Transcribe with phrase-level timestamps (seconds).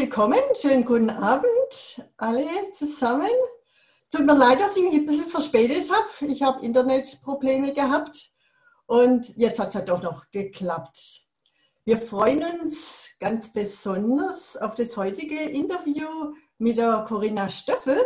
[0.00, 3.28] willkommen, schönen guten Abend alle zusammen.
[4.10, 6.32] Tut mir leid, dass ich mich ein bisschen verspätet habe.
[6.32, 8.30] Ich habe Internetprobleme gehabt
[8.86, 11.26] und jetzt hat es ja doch noch geklappt.
[11.84, 18.00] Wir freuen uns ganz besonders auf das heutige Interview mit der Corinna Stöffel,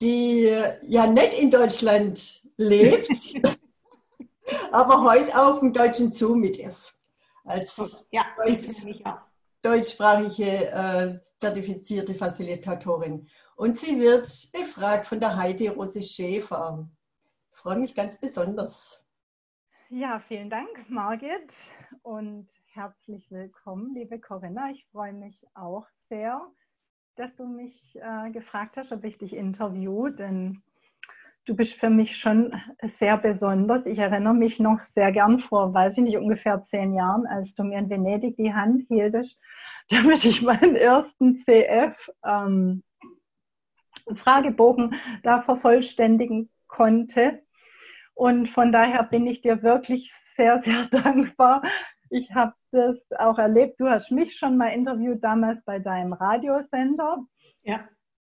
[0.00, 0.44] die
[0.82, 3.34] ja nicht in Deutschland lebt,
[4.70, 6.92] aber heute auf dem deutschen Zoo mit ist.
[7.44, 7.76] Als
[8.12, 8.68] ja, Deutsch,
[9.64, 13.26] deutschsprachige äh, zertifizierte Facilitatorin.
[13.56, 16.86] Und sie wird befragt von der Heidi Rose Schäfer.
[17.50, 19.04] Ich freue mich ganz besonders.
[19.88, 21.52] Ja, vielen Dank, Margit,
[22.02, 24.70] und herzlich willkommen, liebe Corinna.
[24.70, 26.40] Ich freue mich auch sehr,
[27.16, 30.62] dass du mich äh, gefragt hast, ob ich dich interview, denn
[31.46, 33.86] du bist für mich schon sehr besonders.
[33.86, 37.64] Ich erinnere mich noch sehr gern vor, weiß ich nicht, ungefähr zehn Jahren, als du
[37.64, 39.38] mir in Venedig die Hand hieltest,
[39.90, 42.82] damit ich meinen ersten CF ähm,
[44.14, 47.42] Fragebogen da vervollständigen konnte.
[48.14, 51.62] Und von daher bin ich dir wirklich sehr, sehr dankbar.
[52.10, 53.80] Ich habe das auch erlebt.
[53.80, 57.18] Du hast mich schon mal interviewt damals bei deinem Radiosender.
[57.62, 57.88] Ja.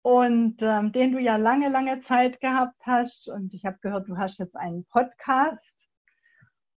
[0.07, 3.29] Und ähm, den du ja lange, lange Zeit gehabt hast.
[3.29, 5.75] Und ich habe gehört, du hast jetzt einen Podcast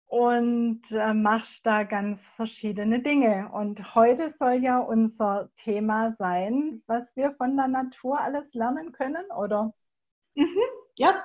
[0.05, 3.49] und äh, machst da ganz verschiedene Dinge.
[3.51, 9.25] Und heute soll ja unser Thema sein, was wir von der Natur alles lernen können,
[9.37, 9.73] oder?
[10.35, 10.61] Mhm,
[10.97, 11.21] ja.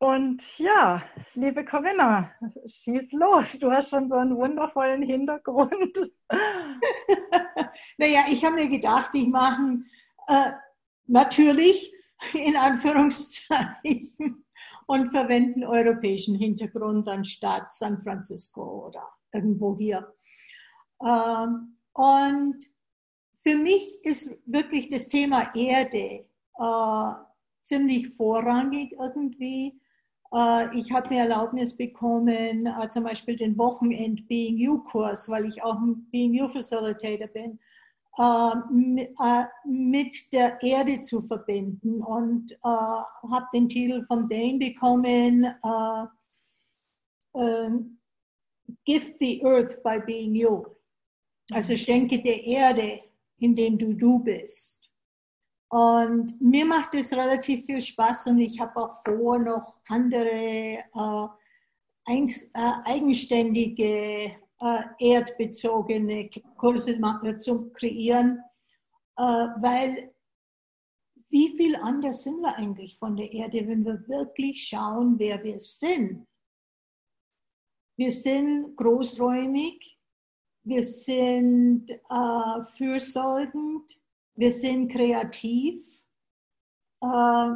[0.00, 2.32] Und ja, liebe Corinna,
[2.66, 3.58] schieß los.
[3.58, 6.12] Du hast schon so einen wundervollen Hintergrund.
[7.96, 9.78] naja, ich habe mir gedacht, ich mache
[10.26, 10.52] äh,
[11.08, 11.92] natürlich
[12.34, 14.44] in Anführungszeichen
[14.86, 20.14] und verwenden europäischen Hintergrund anstatt San Francisco oder irgendwo hier.
[21.04, 22.58] Ähm, und
[23.42, 26.26] für mich ist wirklich das Thema Erde
[26.58, 27.12] äh,
[27.62, 29.80] ziemlich vorrangig irgendwie.
[30.32, 35.62] Äh, ich habe mir Erlaubnis bekommen, äh, zum Beispiel den Wochenend Being You-Kurs, weil ich
[35.62, 37.58] auch ein Being You-Facilitator bin,
[39.64, 46.06] mit der Erde zu verbinden und äh, habe den Titel von Dane bekommen, äh,
[47.34, 47.98] ähm,
[48.84, 50.64] Gift the Earth by Being You.
[51.50, 53.02] Also schenke der Erde,
[53.38, 54.90] indem du du bist.
[55.70, 61.26] Und mir macht es relativ viel Spaß und ich habe auch vor, noch andere äh,
[62.06, 64.34] äh, eigenständige äh,
[64.98, 67.00] erdbezogene Kurse
[67.38, 68.42] zu kreieren,
[69.16, 70.14] äh, weil
[71.30, 75.60] wie viel anders sind wir eigentlich von der Erde, wenn wir wirklich schauen, wer wir
[75.60, 76.26] sind?
[77.96, 79.98] Wir sind großräumig,
[80.64, 84.00] wir sind äh, fürsorgend,
[84.36, 85.84] wir sind kreativ,
[87.02, 87.50] äh,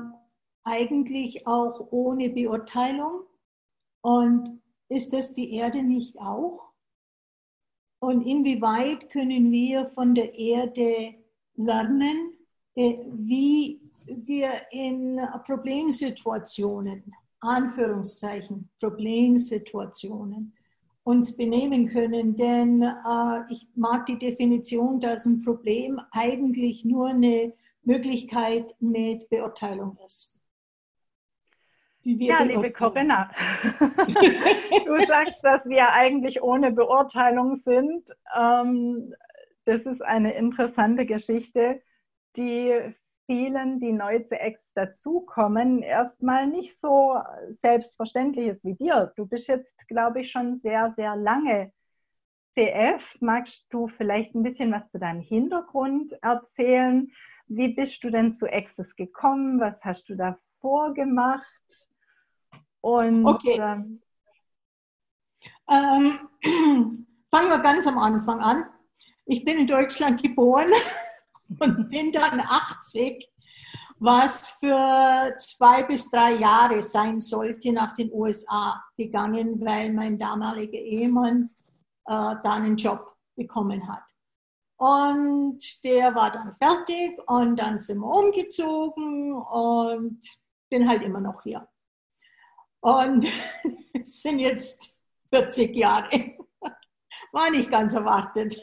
[0.64, 3.22] eigentlich auch ohne Beurteilung.
[4.02, 6.71] Und ist das die Erde nicht auch?
[8.02, 11.14] Und inwieweit können wir von der Erde
[11.54, 12.32] lernen,
[12.74, 20.52] äh, wie wir in Problemsituationen, Anführungszeichen, Problemsituationen,
[21.04, 22.34] uns benehmen können.
[22.34, 27.52] Denn äh, ich mag die Definition, dass ein Problem eigentlich nur eine
[27.84, 30.41] Möglichkeit mit Beurteilung ist
[32.04, 33.30] ja, liebe Corinna,
[34.86, 38.04] du sagst, dass wir eigentlich ohne Beurteilung sind.
[38.36, 39.14] Ähm,
[39.64, 41.80] das ist eine interessante Geschichte,
[42.36, 42.94] die
[43.26, 47.18] vielen, die neu zu Ex dazukommen, erstmal nicht so
[47.50, 49.12] selbstverständlich ist wie dir.
[49.16, 51.72] Du bist jetzt, glaube ich, schon sehr, sehr lange
[52.54, 53.16] CF.
[53.20, 57.10] Magst du vielleicht ein bisschen was zu deinem Hintergrund erzählen?
[57.46, 59.60] Wie bist du denn zu Access gekommen?
[59.60, 61.46] Was hast du da vorgemacht?
[62.82, 63.58] Und okay.
[63.58, 64.02] ähm,
[65.70, 66.28] ähm,
[67.30, 68.64] fangen wir ganz am Anfang an.
[69.24, 70.70] Ich bin in Deutschland geboren
[71.60, 73.26] und bin dann 80,
[73.98, 80.78] was für zwei bis drei Jahre sein sollte, nach den USA gegangen, weil mein damaliger
[80.78, 81.50] Ehemann
[82.06, 84.02] äh, da einen Job bekommen hat.
[84.76, 90.20] Und der war dann fertig und dann sind wir umgezogen und
[90.68, 91.68] bin halt immer noch hier.
[92.82, 93.26] Und
[93.94, 94.98] es sind jetzt
[95.30, 96.10] 40 Jahre.
[97.32, 98.60] War nicht ganz erwartet.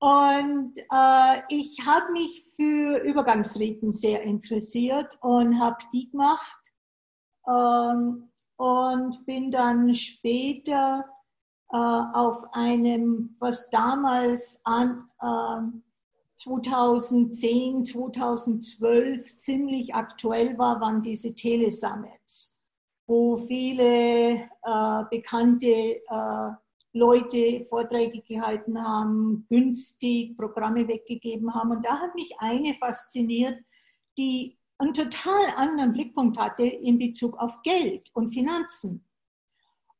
[0.00, 6.56] Und äh, ich habe mich für Übergangsriten sehr interessiert und habe die gemacht.
[7.46, 11.04] Ähm, und bin dann später
[11.70, 15.78] äh, auf einem, was damals an, äh,
[16.34, 22.57] 2010, 2012 ziemlich aktuell war, waren diese Telesummits,
[23.08, 26.50] wo viele äh, bekannte äh,
[26.92, 31.70] Leute Vorträge gehalten haben, günstig Programme weggegeben haben.
[31.70, 33.58] Und da hat mich eine fasziniert,
[34.18, 39.04] die einen total anderen Blickpunkt hatte in Bezug auf Geld und Finanzen.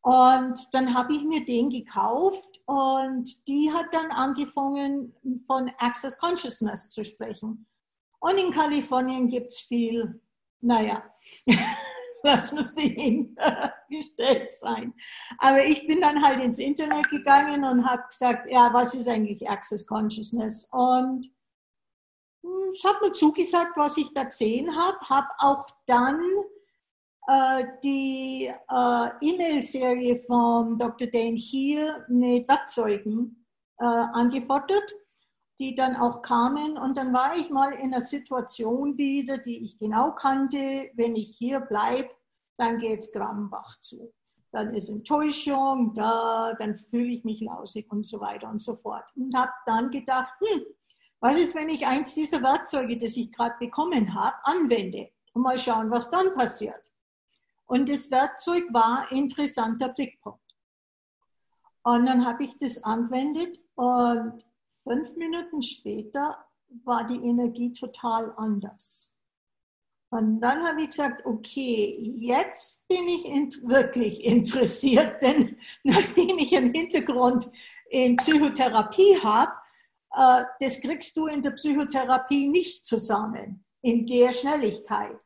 [0.03, 5.15] Und dann habe ich mir den gekauft und die hat dann angefangen
[5.47, 7.67] von Access Consciousness zu sprechen.
[8.21, 10.21] Und in Kalifornien gibt es viel,
[10.61, 11.03] naja,
[12.23, 14.95] das müsste hingestellt sein.
[15.39, 19.49] Aber ich bin dann halt ins Internet gegangen und habe gesagt, ja, was ist eigentlich
[19.49, 20.69] Access Consciousness?
[20.73, 21.31] Und
[22.43, 26.21] hm, es hat mir zugesagt, was ich da gesehen habe, habe auch dann
[27.29, 31.09] äh, die äh, E-Mail-Serie von Dr.
[31.09, 33.47] Dane hier mit Werkzeugen
[33.79, 34.95] äh, angefordert,
[35.59, 36.79] die dann auch kamen.
[36.79, 40.91] Und dann war ich mal in einer Situation wieder, die ich genau kannte.
[40.95, 42.11] Wenn ich hier bleibe,
[42.57, 44.13] dann geht es Grambach zu.
[44.51, 49.05] Dann ist Enttäuschung da, dann fühle ich mich lausig und so weiter und so fort.
[49.17, 50.63] Und habe dann gedacht, hm,
[51.21, 55.59] was ist, wenn ich eins dieser Werkzeuge, das ich gerade bekommen habe, anwende und mal
[55.59, 56.93] schauen, was dann passiert.
[57.67, 60.41] Und das Werkzeug war interessanter Blickpunkt.
[61.83, 64.45] Und dann habe ich das anwendet und
[64.89, 66.39] fünf Minuten später
[66.85, 69.15] war die Energie total anders.
[70.11, 76.57] Und dann habe ich gesagt, okay, jetzt bin ich in, wirklich interessiert, denn nachdem ich
[76.57, 77.51] einen Hintergrund
[77.91, 79.53] in Psychotherapie habe,
[80.15, 85.17] äh, das kriegst du in der Psychotherapie nicht zusammen in der Schnelligkeit.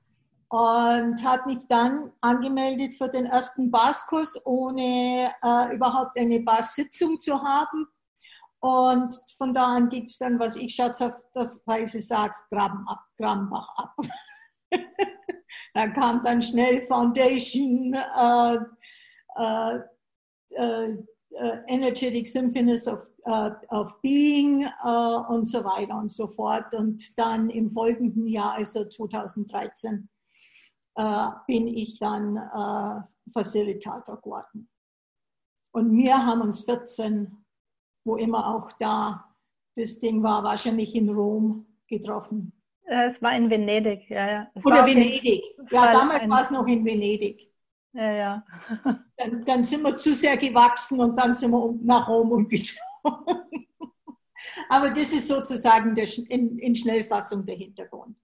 [0.48, 7.42] Und habe mich dann angemeldet für den ersten Baskurs, ohne äh, überhaupt eine Bas-Sitzung zu
[7.42, 7.88] haben.
[8.62, 13.96] Und von da an geht es dann, was ich scherzhafterweise sage, Graben ab, Grabenbach ab.
[15.74, 18.56] da kam dann schnell Foundation, äh,
[19.34, 19.78] äh,
[20.54, 26.74] äh, Energetic Symphonies of auf Being äh, und so weiter und so fort.
[26.74, 30.08] Und dann im folgenden Jahr, also 2013,
[30.96, 34.68] äh, bin ich dann äh, Facilitator geworden.
[35.72, 37.41] Und wir haben uns 14,
[38.04, 39.32] wo immer auch da
[39.76, 42.52] das Ding war, wahrscheinlich in Rom getroffen.
[42.84, 44.50] Es war in Venedig, ja, ja.
[44.54, 45.42] Es Oder Venedig.
[45.70, 47.48] Ja, damals war es noch in Venedig.
[47.92, 48.46] Ja, ja.
[49.16, 52.82] dann, dann, sind wir zu sehr gewachsen und dann sind wir nach Rom umgezogen.
[54.68, 58.16] Aber das ist sozusagen der, in, in Schnellfassung der Hintergrund.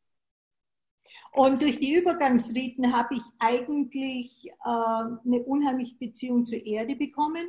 [1.32, 7.46] Und durch die Übergangsriten habe ich eigentlich äh, eine unheimliche Beziehung zur Erde bekommen,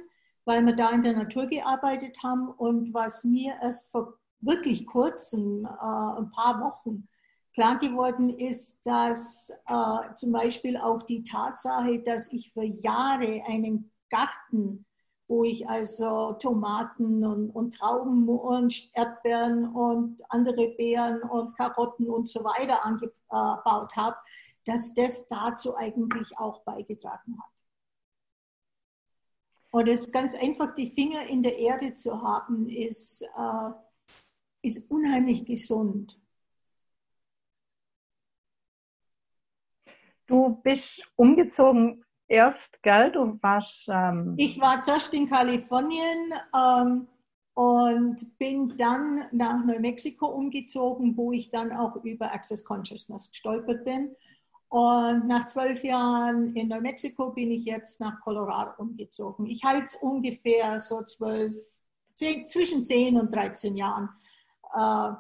[0.50, 2.50] weil wir da in der Natur gearbeitet haben.
[2.50, 7.07] Und was mir erst vor wirklich kurzen, äh, ein paar Wochen,
[7.54, 13.92] klar geworden ist, dass äh, zum Beispiel auch die Tatsache, dass ich für Jahre einen
[14.10, 14.86] Garten
[15.28, 22.28] wo ich also Tomaten und, und, Trauben und Erdbeeren und andere Beeren und Karotten und
[22.28, 24.18] so weiter angebaut habe,
[24.66, 27.59] dass das dazu eigentlich auch beigetragen hat.
[29.71, 33.72] Und es ganz einfach, die Finger in der Erde zu haben, ist, äh,
[34.63, 36.20] ist unheimlich gesund.
[40.25, 43.12] Du bist umgezogen erst, gell?
[43.12, 43.88] Du warst.
[43.91, 47.08] Ähm ich war zuerst in Kalifornien ähm,
[47.55, 53.84] und bin dann nach New Mexico umgezogen, wo ich dann auch über Access Consciousness gestolpert
[53.84, 54.15] bin.
[54.70, 59.48] Und nach zwölf Jahren in New Mexico bin ich jetzt nach Colorado umgezogen.
[59.48, 61.56] Ich halte es ungefähr so zwölf,
[62.14, 64.10] zehn, zwischen zehn und 13 Jahren.
[64.76, 65.12] Äh,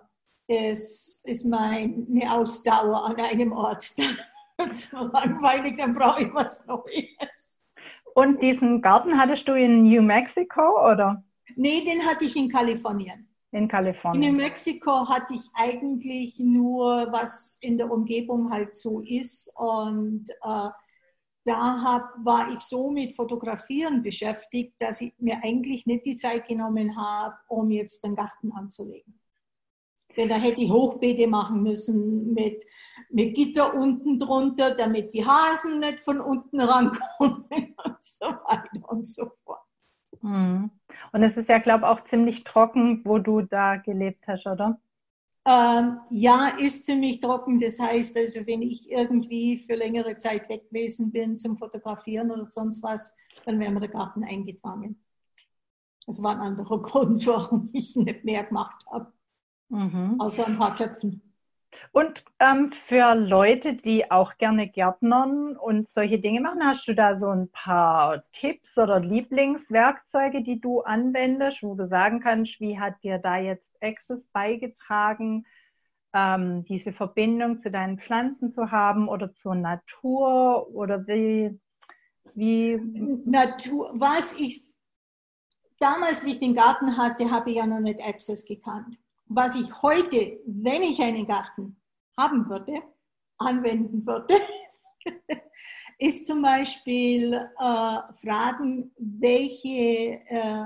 [0.71, 3.83] ist, ist meine Ausdauer an einem Ort.
[4.71, 7.61] so langweilig, dann brauche ich was Neues.
[8.13, 11.23] Und diesen Garten hattest du in New Mexico oder?
[11.55, 13.28] Nee, den hatte ich in Kalifornien.
[13.51, 14.23] In Kalifornien.
[14.23, 19.51] In New Mexico hatte ich eigentlich nur, was in der Umgebung halt so ist.
[19.55, 20.69] Und äh,
[21.45, 26.47] da hab, war ich so mit Fotografieren beschäftigt, dass ich mir eigentlich nicht die Zeit
[26.47, 29.19] genommen habe, um jetzt den Garten anzulegen.
[30.15, 32.63] Denn da hätte ich Hochbeete machen müssen mit,
[33.09, 39.07] mit Gitter unten drunter, damit die Hasen nicht von unten rankommen und so weiter und
[39.07, 39.58] so fort.
[40.21, 40.69] Hm.
[41.11, 44.79] Und es ist ja, glaube ich, auch ziemlich trocken, wo du da gelebt hast, oder?
[45.45, 47.59] Ähm, ja, ist ziemlich trocken.
[47.59, 52.47] Das heißt, also wenn ich irgendwie für längere Zeit weg gewesen bin zum Fotografieren oder
[52.47, 55.03] sonst was, dann wäre mir der Garten eingetragen.
[56.05, 59.11] Das war ein anderer Grund, warum ich nicht mehr gemacht habe.
[59.69, 60.19] Mhm.
[60.19, 61.28] Außer ein paar Töpfen.
[61.91, 67.15] Und ähm, für Leute, die auch gerne Gärtnern und solche Dinge machen, hast du da
[67.15, 73.01] so ein paar Tipps oder Lieblingswerkzeuge, die du anwendest, wo du sagen kannst, wie hat
[73.03, 75.45] dir da jetzt Access beigetragen,
[76.13, 81.59] ähm, diese Verbindung zu deinen Pflanzen zu haben oder zur Natur oder wie,
[82.35, 82.79] wie?
[83.25, 84.61] Natur, was ich
[85.79, 88.97] damals, wie ich den Garten hatte, habe ich ja noch nicht Access gekannt
[89.29, 91.77] was ich heute, wenn ich einen Garten
[92.17, 92.81] haben würde,
[93.37, 94.35] anwenden würde,
[95.99, 100.65] ist zum Beispiel äh, Fragen, welche, äh,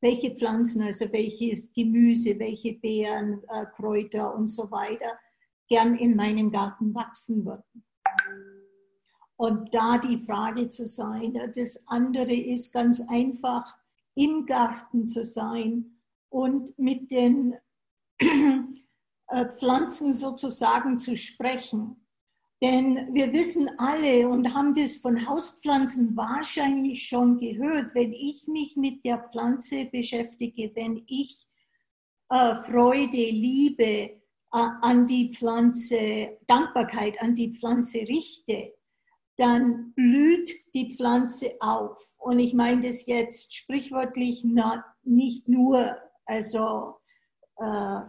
[0.00, 5.18] welche Pflanzen, also welches Gemüse, welche Beeren, äh, Kräuter und so weiter
[5.68, 7.84] gern in meinem Garten wachsen würden.
[9.36, 11.34] Und da die Frage zu sein.
[11.56, 13.76] Das andere ist ganz einfach,
[14.14, 17.58] im Garten zu sein und mit den äh,
[19.58, 22.04] Pflanzen sozusagen zu sprechen.
[22.62, 28.76] Denn wir wissen alle und haben das von Hauspflanzen wahrscheinlich schon gehört, wenn ich mich
[28.76, 31.46] mit der Pflanze beschäftige, wenn ich
[32.30, 34.10] äh, Freude, Liebe äh,
[34.50, 38.72] an die Pflanze, Dankbarkeit an die Pflanze richte,
[39.36, 42.14] dann blüht die Pflanze auf.
[42.18, 44.46] Und ich meine das jetzt sprichwörtlich
[45.02, 46.94] nicht nur, also
[47.56, 48.00] äh,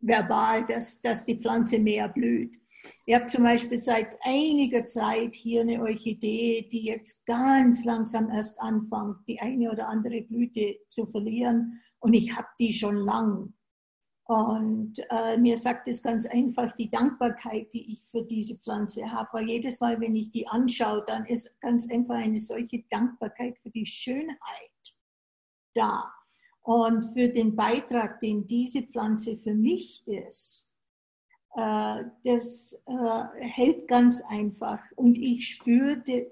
[0.00, 2.56] verbal, dass, dass die Pflanze mehr blüht.
[3.04, 8.60] Ich habe zum Beispiel seit einiger Zeit hier eine Orchidee, die jetzt ganz langsam erst
[8.60, 11.80] anfängt, die eine oder andere Blüte zu verlieren.
[11.98, 13.52] Und ich habe die schon lang.
[14.24, 19.28] Und äh, mir sagt es ganz einfach die Dankbarkeit, die ich für diese Pflanze habe.
[19.32, 23.70] Weil jedes Mal, wenn ich die anschaue, dann ist ganz einfach eine solche Dankbarkeit für
[23.70, 24.38] die Schönheit
[25.74, 26.12] da
[26.62, 30.74] und für den Beitrag, den diese Pflanze für mich ist.
[31.56, 36.30] Äh, das äh, hält ganz einfach und ich spürte,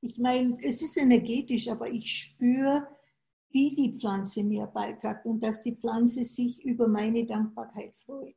[0.00, 2.86] ich meine, es ist energetisch, aber ich spüre,
[3.50, 8.36] wie die Pflanze mir beiträgt und dass die Pflanze sich über meine Dankbarkeit freut.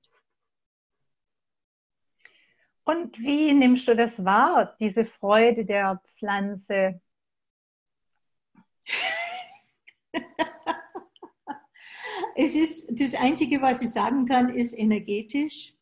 [2.85, 7.01] Und wie nimmst du das wahr, diese Freude der Pflanze?
[12.41, 15.75] Es ist das Einzige, was ich sagen kann, ist energetisch,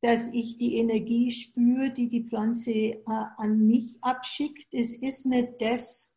[0.00, 4.72] dass ich die Energie spüre, die die Pflanze äh, an mich abschickt.
[4.72, 6.16] Es ist nicht das,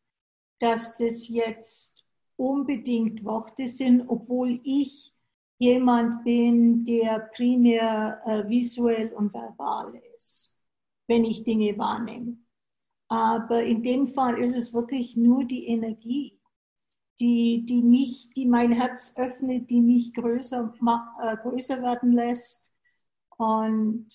[0.59, 2.05] dass das jetzt
[2.37, 5.13] unbedingt Worte sind, obwohl ich
[5.57, 10.57] jemand bin, der primär äh, visuell und verbal ist,
[11.07, 12.37] wenn ich Dinge wahrnehme.
[13.09, 16.39] Aber in dem Fall ist es wirklich nur die Energie
[17.19, 20.73] die, die mich, die mein Herz öffnet, die mich größer,
[21.21, 22.71] äh, größer werden lässt.
[23.37, 24.07] Und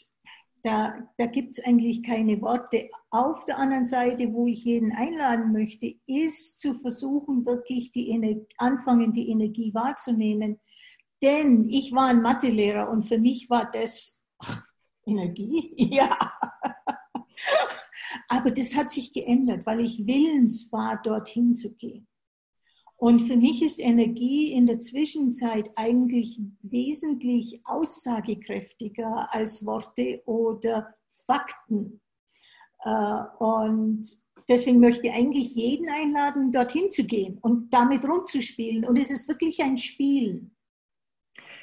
[0.62, 2.90] da, da gibt es eigentlich keine Worte.
[3.10, 8.40] Auf der anderen Seite, wo ich jeden einladen möchte, ist zu versuchen, wirklich die Ener
[8.56, 10.58] anfangen, die Energie wahrzunehmen.
[11.22, 14.64] Denn ich war ein Mathelehrer und für mich war das ach,
[15.06, 16.16] Energie, ja.
[18.28, 22.07] Aber das hat sich geändert, weil ich willens war, dorthin zu gehen.
[22.98, 32.00] Und für mich ist Energie in der Zwischenzeit eigentlich wesentlich aussagekräftiger als Worte oder Fakten.
[32.82, 34.04] Äh, und
[34.48, 38.84] deswegen möchte ich eigentlich jeden einladen, dorthin zu gehen und damit rumzuspielen.
[38.84, 40.50] Und es ist wirklich ein Spiel.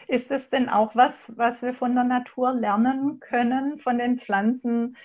[0.08, 4.96] Ist es denn auch was, was wir von der Natur lernen können, von den Pflanzen,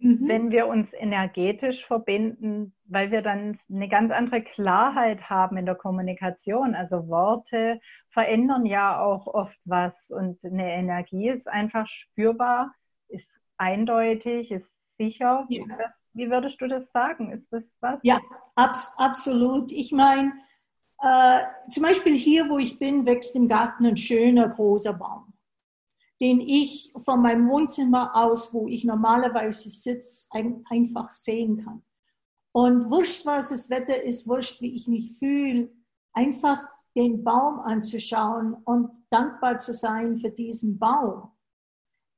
[0.00, 0.28] Mhm.
[0.28, 5.74] wenn wir uns energetisch verbinden, weil wir dann eine ganz andere Klarheit haben in der
[5.74, 6.76] Kommunikation.
[6.76, 12.72] Also Worte verändern ja auch oft was und eine Energie ist einfach spürbar,
[13.08, 15.46] ist eindeutig, ist sicher.
[15.48, 15.64] Ja.
[16.12, 17.32] Wie würdest du das sagen?
[17.32, 17.98] Ist das was?
[18.04, 18.20] Ja,
[18.54, 19.72] abs absolut.
[19.72, 20.32] Ich meine,
[21.02, 21.40] äh,
[21.70, 25.27] zum Beispiel hier, wo ich bin, wächst im Garten ein schöner großer Baum
[26.20, 31.82] den ich von meinem Wohnzimmer aus, wo ich normalerweise sitze, ein, einfach sehen kann.
[32.52, 35.70] Und wurscht, was das Wetter ist, wurscht, wie ich mich fühle,
[36.12, 36.58] einfach
[36.96, 41.30] den Baum anzuschauen und dankbar zu sein für diesen Baum.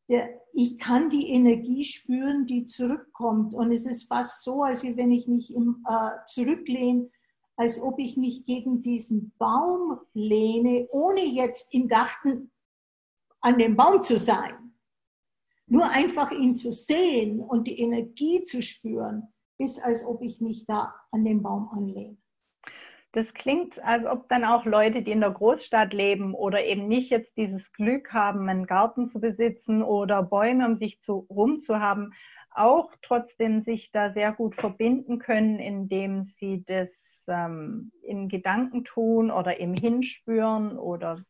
[0.09, 3.53] Der, ich kann die Energie spüren, die zurückkommt.
[3.53, 7.11] Und es ist fast so, als wenn ich mich im, äh, zurücklehne,
[7.57, 12.51] als ob ich mich gegen diesen Baum lehne, ohne jetzt im Garten
[13.41, 14.75] an dem Baum zu sein.
[15.67, 19.29] Nur einfach ihn zu sehen und die Energie zu spüren,
[19.59, 22.17] ist, als ob ich mich da an den Baum anlehne.
[23.13, 27.11] Das klingt, als ob dann auch Leute, die in der Großstadt leben oder eben nicht
[27.11, 31.81] jetzt dieses Glück haben, einen Garten zu besitzen oder Bäume um sich zu, rum zu
[31.81, 32.13] haben,
[32.53, 39.31] auch trotzdem sich da sehr gut verbinden können, indem sie das ähm, in Gedanken tun
[39.31, 41.25] oder im Hinspüren oder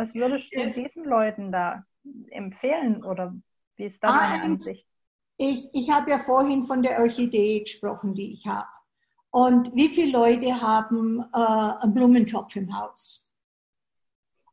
[0.00, 1.84] was würdest du diesen Leuten da
[2.30, 3.34] empfehlen oder
[3.76, 4.86] wie ist da deine Ansicht?
[5.36, 8.68] Ich, ich habe ja vorhin von der Orchidee gesprochen, die ich habe.
[9.30, 13.30] Und wie viele Leute haben äh, einen Blumentopf im Haus?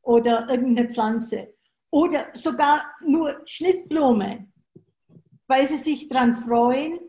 [0.02, 1.54] Oder irgendeine Pflanze?
[1.90, 4.54] Oder sogar nur Schnittblumen,
[5.48, 7.00] weil sie sich daran freuen,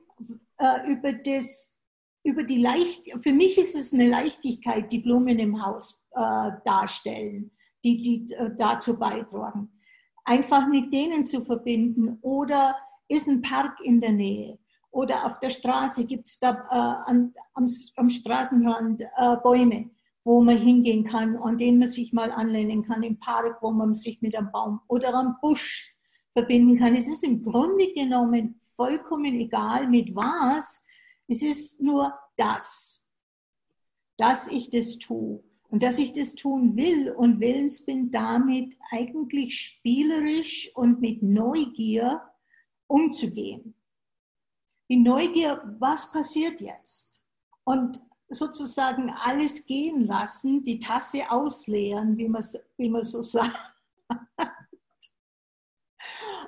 [0.59, 1.76] äh, über das,
[2.23, 7.50] über die Leicht, für mich ist es eine Leichtigkeit, die Blumen im Haus äh, darstellen,
[7.85, 9.70] die, die äh, dazu beitragen.
[10.25, 12.76] Einfach mit denen zu verbinden oder
[13.08, 14.58] ist ein Park in der Nähe
[14.90, 17.66] oder auf der Straße gibt es da äh, an, am,
[17.97, 19.90] am, Straßenrand äh, Bäume,
[20.25, 23.94] wo man hingehen kann, an denen man sich mal anlehnen kann, im Park, wo man
[23.94, 25.94] sich mit einem Baum oder am Busch
[26.32, 26.97] verbinden kann.
[26.97, 30.87] Es ist im Grunde genommen vollkommen egal, mit was.
[31.26, 33.06] Es ist nur das,
[34.16, 35.42] dass ich das tue.
[35.70, 42.22] Und dass ich das tun will und willens bin, damit eigentlich spielerisch und mit Neugier
[42.87, 43.75] umzugehen
[44.88, 47.22] die Neugier, was passiert jetzt?
[47.64, 52.44] Und sozusagen alles gehen lassen, die Tasse ausleeren, wie man,
[52.76, 53.58] wie man so sagt.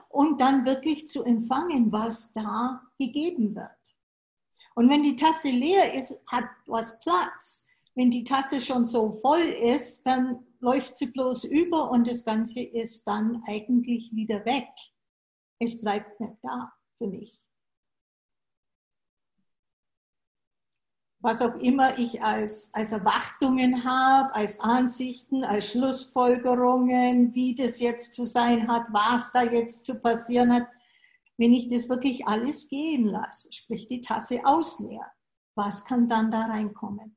[0.09, 3.71] Und dann wirklich zu empfangen, was da gegeben wird.
[4.75, 7.67] Und wenn die Tasse leer ist, hat was Platz.
[7.95, 12.61] Wenn die Tasse schon so voll ist, dann läuft sie bloß über und das Ganze
[12.61, 14.69] ist dann eigentlich wieder weg.
[15.59, 17.41] Es bleibt nicht da für mich.
[21.21, 28.15] was auch immer ich als, als Erwartungen habe, als Ansichten, als Schlussfolgerungen, wie das jetzt
[28.15, 30.67] zu sein hat, was da jetzt zu passieren hat,
[31.37, 35.07] wenn ich das wirklich alles gehen lasse, sprich die Tasse ausleer,
[35.55, 37.17] was kann dann da reinkommen?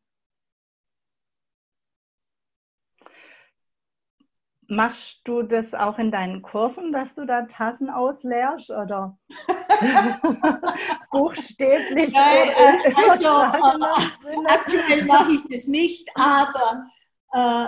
[4.75, 9.17] Machst du das auch in deinen Kursen, dass du da Tassen ausleerst oder
[11.11, 12.13] buchstäblich?
[12.13, 16.87] Nein, äh, also, äh, aktuell mache ich das nicht, aber
[17.33, 17.67] äh,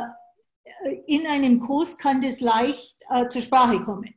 [1.08, 4.14] in einem Kurs kann das leicht äh, zur Sprache kommen.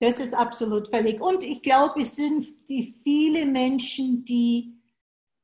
[0.00, 1.20] Das ist absolut fällig.
[1.20, 4.74] Und ich glaube, es sind die viele Menschen, die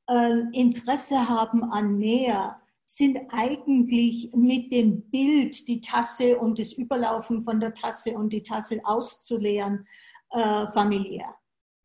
[0.09, 7.45] äh, Interesse haben an mehr sind eigentlich mit dem Bild, die Tasse und das Überlaufen
[7.45, 9.87] von der Tasse und die Tasse auszuleeren,
[10.31, 11.35] äh, familiär.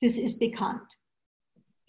[0.02, 1.00] Das ist bekannt.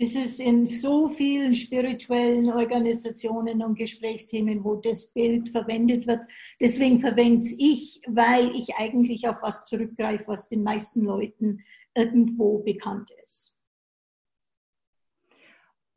[0.01, 6.21] Das ist in so vielen spirituellen Organisationen und Gesprächsthemen, wo das Bild verwendet wird.
[6.61, 11.65] Deswegen verwende ich, weil ich eigentlich auf was zurückgreife, was den meisten Leuten
[11.97, 13.58] irgendwo bekannt ist.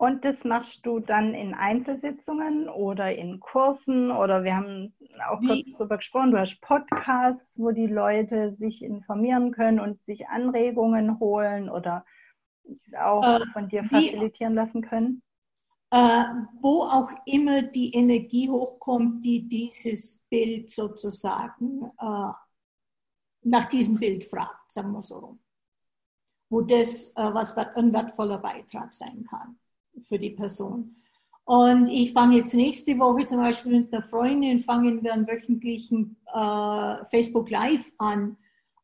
[0.02, 4.96] Und das machst du dann in Einzelsitzungen oder in Kursen oder wir haben
[5.30, 5.48] auch Wie?
[5.48, 11.20] kurz darüber gesprochen, du hast Podcasts, wo die Leute sich informieren können und sich Anregungen
[11.20, 12.04] holen oder
[13.00, 15.22] auch äh, von dir facilitieren lassen können?
[15.92, 16.24] Äh,
[16.62, 22.32] wo auch immer die Energie hochkommt, die dieses Bild sozusagen äh,
[23.44, 25.40] nach diesem Bild fragt, sagen wir so rum.
[26.50, 29.60] Wo das äh, was ein wertvoller Beitrag sein kann
[30.08, 30.96] für die Person.
[31.46, 36.16] Und ich fange jetzt nächste Woche zum Beispiel mit einer Freundin, fangen wir einen wöchentlichen
[36.34, 38.38] äh, Facebook Live an,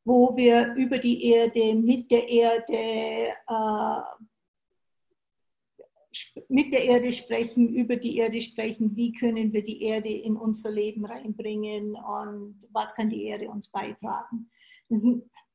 [0.03, 4.01] wo wir über die Erde, mit der Erde, äh,
[6.49, 10.71] mit der Erde sprechen, über die Erde sprechen, wie können wir die Erde in unser
[10.71, 14.49] Leben reinbringen und was kann die Erde uns beitragen.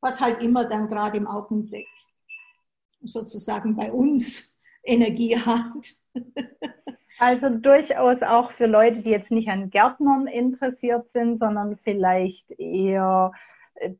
[0.00, 1.88] Was halt immer dann gerade im Augenblick
[3.02, 4.51] sozusagen bei uns
[4.84, 5.94] Energie hat.
[7.22, 13.30] Also durchaus auch für Leute, die jetzt nicht an Gärtnern interessiert sind, sondern vielleicht eher
[13.76, 13.90] äh,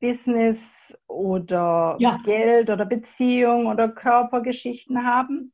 [0.00, 2.20] Business oder ja.
[2.24, 5.52] Geld oder Beziehung oder Körpergeschichten haben.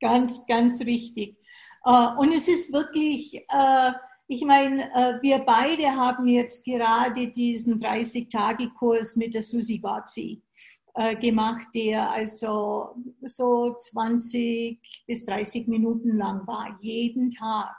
[0.00, 1.38] Ganz, ganz richtig.
[1.84, 3.92] Äh, und es ist wirklich, äh,
[4.26, 4.90] ich meine,
[5.22, 10.42] wir beide haben jetzt gerade diesen 30-Tage-Kurs mit der Susi Bazzi
[10.96, 17.76] äh, gemacht, der also so 20 bis 30 Minuten lang war, jeden Tag.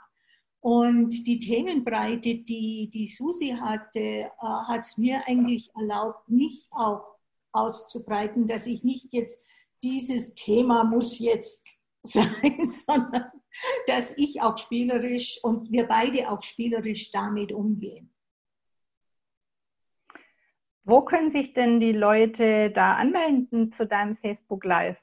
[0.60, 7.04] Und die Themenbreite, die die Susi hatte, äh, hat es mir eigentlich erlaubt, mich auch
[7.52, 9.44] auszubreiten, dass ich nicht jetzt
[9.82, 11.66] dieses Thema muss jetzt
[12.04, 13.32] sein, sondern
[13.88, 18.12] dass ich auch spielerisch und wir beide auch spielerisch damit umgehen.
[20.88, 24.96] Wo können sich denn die Leute da anmelden zu deinem Facebook Live?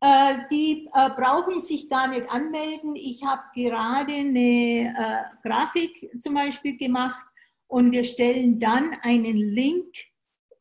[0.00, 2.96] Äh, die äh, brauchen sich gar nicht anmelden.
[2.96, 7.22] Ich habe gerade eine äh, Grafik zum Beispiel gemacht
[7.66, 9.94] und wir stellen dann einen Link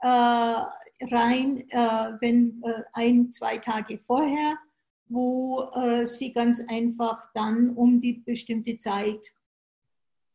[0.01, 4.57] äh, rein, äh, wenn ein, zwei Tage vorher,
[5.07, 5.69] wo
[6.05, 9.33] sie ganz einfach dann um die bestimmte Zeit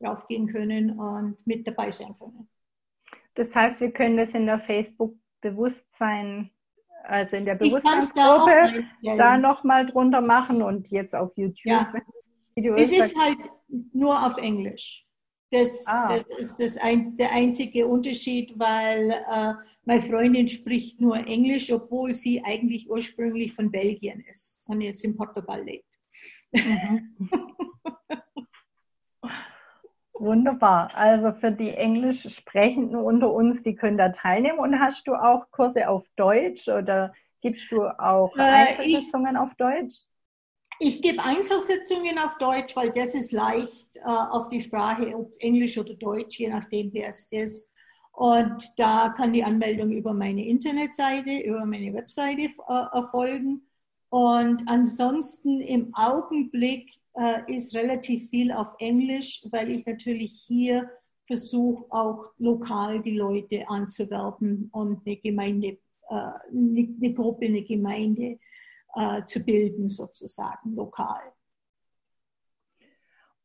[0.01, 2.49] draufgehen können und mit dabei sein können.
[3.39, 6.51] Das heißt, wir können das in der Facebook-Bewusstsein
[7.05, 11.73] also in der Bewusstseinsgruppe da, da nochmal drunter machen und jetzt auf YouTube.
[11.73, 11.95] Ja.
[12.77, 13.39] Es ist halt
[13.93, 15.07] nur auf Englisch.
[15.51, 16.09] Das, ah.
[16.09, 22.13] das ist das ein, der einzige Unterschied, weil äh, meine Freundin spricht nur Englisch, obwohl
[22.13, 25.87] sie eigentlich ursprünglich von Belgien ist und jetzt in Portugal lebt.
[26.51, 27.15] Mhm.
[30.19, 30.91] Wunderbar.
[30.95, 34.59] Also für die Englischsprechenden unter uns, die können da teilnehmen.
[34.59, 39.95] Und hast du auch Kurse auf Deutsch oder gibst du auch äh, Einzelsitzungen auf Deutsch?
[40.81, 45.39] Ich gebe Einzelsitzungen auf Deutsch, weil das ist leicht äh, auf die Sprache, ob es
[45.39, 47.75] Englisch oder Deutsch, je nachdem, wer es ist.
[48.13, 53.63] Und da kann die Anmeldung über meine Internetseite, über meine Webseite äh, erfolgen.
[54.11, 60.89] Und ansonsten im Augenblick äh, ist relativ viel auf Englisch, weil ich natürlich hier
[61.27, 65.79] versuche, auch lokal die Leute anzuwerben und eine Gemeinde,
[66.09, 68.39] äh, eine, eine, Gruppe, eine Gemeinde
[68.95, 71.33] äh, zu bilden, sozusagen lokal.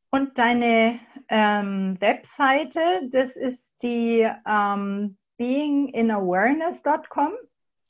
[0.10, 7.32] Und deine ähm, Webseite, das ist die ähm, beinginawareness.com?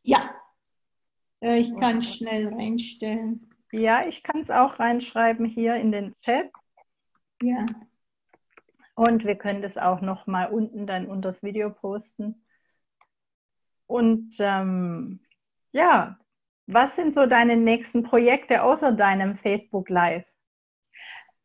[0.04, 0.34] Ja,
[1.42, 3.53] äh, ich kann schnell reinstellen.
[3.74, 6.52] Ja, ich kann es auch reinschreiben hier in den Chat.
[7.42, 7.66] Ja.
[8.94, 12.46] Und wir können das auch noch mal unten dann unter das Video posten.
[13.88, 15.22] Und ähm,
[15.72, 16.20] ja,
[16.68, 20.26] was sind so deine nächsten Projekte außer deinem Facebook Live?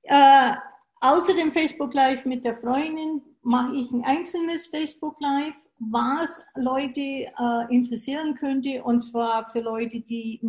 [0.02, 0.52] Äh,
[1.00, 7.00] außer dem Facebook Live mit der Freundin mache ich ein einzelnes Facebook Live, was Leute
[7.00, 10.40] äh, interessieren könnte, und zwar für Leute, die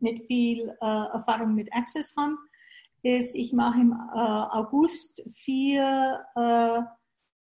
[0.00, 2.38] nicht viel äh, Erfahrung mit Access haben,
[3.02, 6.80] ist, ich mache im äh, August vier äh,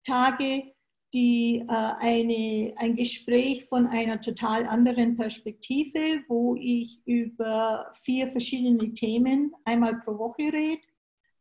[0.04, 0.74] Tage,
[1.14, 8.92] die äh, eine, ein Gespräch von einer total anderen Perspektive, wo ich über vier verschiedene
[8.92, 10.82] Themen einmal pro Woche rede,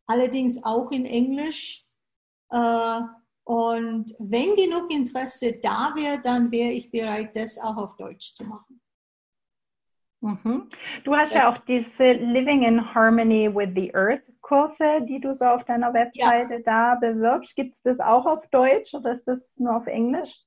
[0.05, 1.85] allerdings auch in Englisch.
[2.49, 3.01] Äh,
[3.43, 8.43] und wenn genug Interesse da wäre, dann wäre ich bereit, das auch auf Deutsch zu
[8.43, 8.76] machen.
[10.21, 10.69] Mhm.
[11.03, 11.39] Du hast ja.
[11.39, 11.51] ja.
[11.51, 16.55] auch diese Living in Harmony with the Earth Kurse, die du so auf deiner Webseite
[16.55, 16.59] ja.
[16.65, 17.55] da bewirbst.
[17.55, 20.41] Gibt es das auch auf Deutsch oder ist das nur auf Englisch?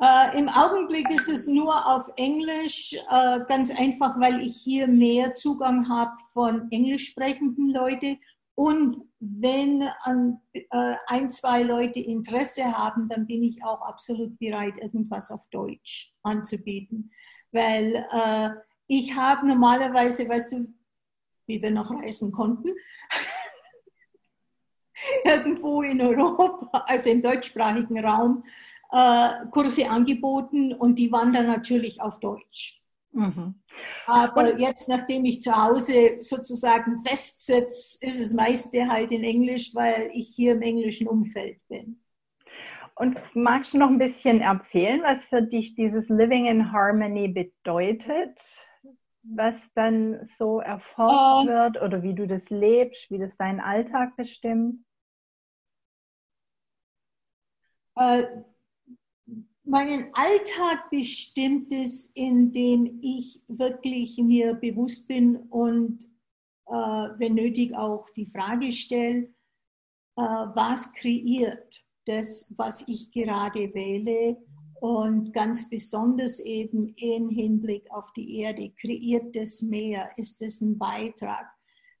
[0.00, 5.34] Äh, Im Augenblick ist es nur auf Englisch, äh, ganz einfach, weil ich hier mehr
[5.34, 8.18] Zugang habe von englisch sprechenden Leuten.
[8.54, 15.30] Und wenn äh, ein, zwei Leute Interesse haben, dann bin ich auch absolut bereit, irgendwas
[15.30, 17.10] auf Deutsch anzubieten.
[17.52, 18.50] Weil äh,
[18.86, 20.66] ich habe normalerweise, weißt du,
[21.46, 22.70] wie wir noch reisen konnten,
[25.24, 28.44] irgendwo in Europa, also im deutschsprachigen Raum,
[28.92, 32.80] äh, Kurse angeboten und die waren dann natürlich auf Deutsch.
[33.12, 33.54] Mhm.
[34.06, 40.10] Aber jetzt, nachdem ich zu Hause sozusagen festsitze, ist es meiste halt in Englisch, weil
[40.12, 42.00] ich hier im englischen Umfeld bin.
[42.94, 48.38] Und magst du noch ein bisschen erzählen, was für dich dieses Living in Harmony bedeutet?
[49.34, 54.16] Was dann so erforscht uh, wird oder wie du das lebst, wie das deinen Alltag
[54.16, 54.84] bestimmt?
[57.98, 58.22] Uh,
[59.64, 66.04] meinen Alltag bestimmt es, indem ich wirklich mir bewusst bin und
[66.66, 69.32] uh, wenn nötig auch die Frage stelle,
[70.18, 74.38] was kreiert das, was ich gerade wähle
[74.80, 80.78] und ganz besonders eben im Hinblick auf die Erde, kreiert das Meer, ist das ein
[80.78, 81.46] Beitrag.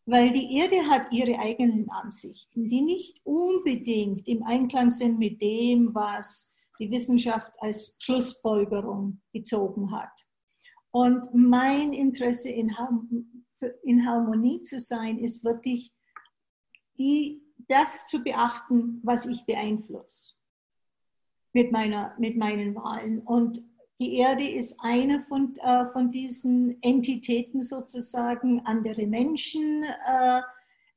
[0.04, 5.94] Weil die Erde hat ihre eigenen Ansichten, die nicht unbedingt im Einklang sind mit dem,
[5.94, 10.12] was die Wissenschaft als Schlussfolgerung gezogen hat.
[10.92, 12.72] Und mein Interesse in,
[13.82, 15.90] in Harmonie zu sein, ist wirklich
[16.98, 20.35] die, das zu beachten, was ich beeinflusse
[21.56, 23.20] mit, meiner, mit meinen Wahlen.
[23.20, 23.64] Und
[23.98, 28.60] Die Erde ist eine von, äh, von diesen Entitäten sozusagen.
[28.66, 30.42] Andere Menschen äh,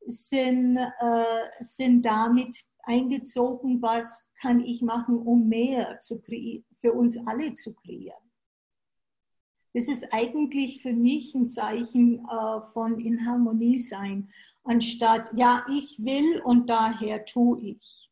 [0.06, 1.24] sind, äh,
[1.60, 6.22] sind damit eingezogen, was kann ich machen, um mehr zu
[6.82, 8.26] für uns alle zu kreieren.
[9.74, 14.30] Das ist eigentlich für mich ein Zeichen äh, von in Harmonie sein,
[14.66, 18.09] anstatt ja, ich will und daher tue ich.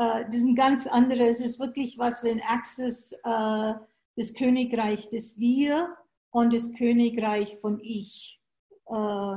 [0.00, 3.74] Äh, das ist ein ganz anderes, es ist wirklich was, wenn Access äh,
[4.16, 5.94] das Königreich des Wir
[6.30, 8.40] und das Königreich von Ich
[8.86, 9.36] äh,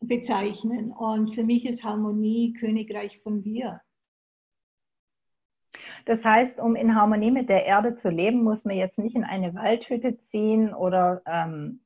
[0.00, 0.92] bezeichnen.
[0.92, 3.80] Und für mich ist Harmonie Königreich von Wir.
[6.04, 9.24] Das heißt, um in Harmonie mit der Erde zu leben, muss man jetzt nicht in
[9.24, 11.80] eine Waldhütte ziehen oder ähm,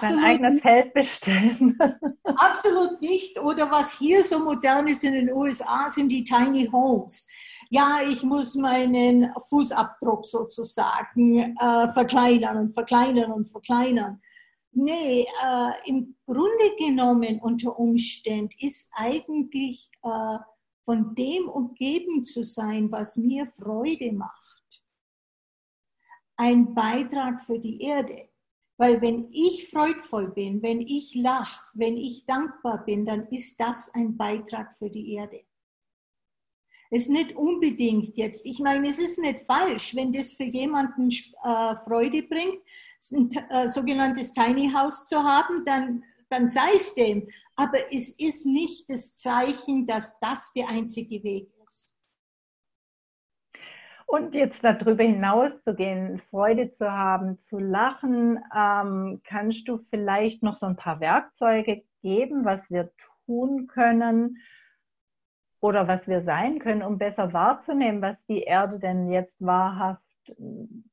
[0.00, 1.78] sein eigenes Feld bestellen.
[2.24, 3.38] Absolut nicht.
[3.38, 7.28] Oder was hier so modern ist in den USA, sind die Tiny Homes.
[7.70, 14.20] Ja, ich muss meinen Fußabdruck sozusagen äh, verkleinern und verkleinern und verkleinern.
[14.72, 20.38] Nee, äh, im Grunde genommen unter Umständen ist eigentlich äh,
[20.84, 24.82] von dem umgeben zu sein, was mir Freude macht,
[26.36, 28.25] ein Beitrag für die Erde.
[28.78, 33.92] Weil wenn ich freudvoll bin, wenn ich lache, wenn ich dankbar bin, dann ist das
[33.94, 35.42] ein Beitrag für die Erde.
[36.90, 41.10] Es ist nicht unbedingt jetzt, ich meine, es ist nicht falsch, wenn das für jemanden
[41.10, 42.58] äh, Freude bringt,
[43.12, 48.44] ein äh, sogenanntes Tiny House zu haben, dann, dann sei es dem aber es ist
[48.44, 51.48] nicht das Zeichen, dass das der einzige Weg.
[54.06, 60.44] Und jetzt darüber hinaus zu gehen, Freude zu haben, zu lachen, ähm, kannst du vielleicht
[60.44, 62.92] noch so ein paar Werkzeuge geben, was wir
[63.26, 64.38] tun können
[65.60, 70.02] oder was wir sein können, um besser wahrzunehmen, was die Erde denn jetzt wahrhaft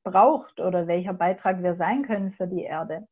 [0.03, 3.07] braucht oder welcher Beitrag wir sein können für die Erde?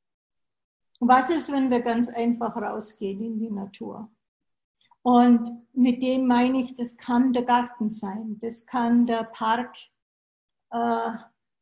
[1.00, 4.10] Was ist, wenn wir ganz einfach rausgehen in die Natur?
[5.04, 9.76] Und mit dem meine ich, das kann der Garten sein, das kann der Park
[10.72, 11.12] äh,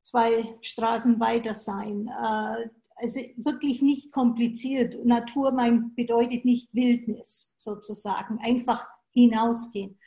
[0.01, 2.07] zwei Straßen weiter sein.
[2.07, 5.05] Äh, also wirklich nicht kompliziert.
[5.05, 9.97] Natur mein, bedeutet nicht Wildnis sozusagen, einfach hinausgehen.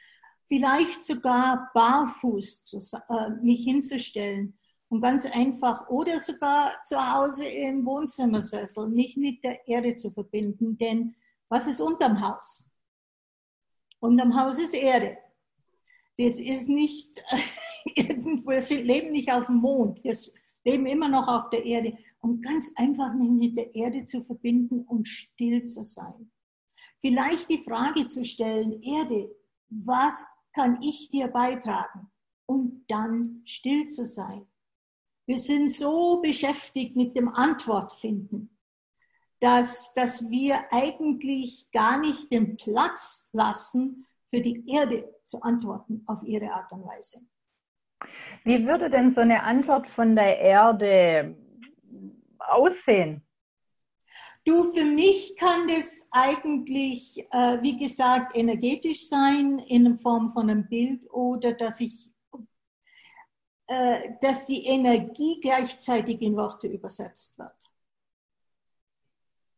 [0.48, 7.86] Vielleicht sogar barfuß zu, äh, mich hinzustellen und ganz einfach oder sogar zu Hause im
[7.86, 10.76] Wohnzimmersessel, nicht mit der Erde zu verbinden.
[10.76, 11.14] Denn
[11.48, 12.70] was ist unterm Haus?
[14.02, 15.18] Unterm Haus ist Erde.
[16.18, 17.22] Das ist nicht
[17.94, 20.16] irgendwo, wir leben nicht auf dem Mond, wir
[20.64, 21.96] leben immer noch auf der Erde.
[22.20, 26.30] Und ganz einfach mich mit der Erde zu verbinden und still zu sein.
[27.00, 29.34] Vielleicht die Frage zu stellen, Erde,
[29.70, 32.10] was kann ich dir beitragen?
[32.46, 34.46] Und dann still zu sein
[35.26, 38.51] wir sind so beschäftigt mit dem Antwort finden,
[39.42, 46.22] dass, dass wir eigentlich gar nicht den Platz lassen, für die Erde zu antworten auf
[46.22, 47.26] ihre Art und Weise.
[48.44, 51.36] Wie würde denn so eine Antwort von der Erde
[52.38, 53.22] aussehen?
[54.44, 60.68] Du, für mich kann das eigentlich, äh, wie gesagt, energetisch sein in Form von einem
[60.68, 62.12] Bild oder dass ich
[63.66, 67.61] äh, dass die Energie gleichzeitig in Worte übersetzt wird.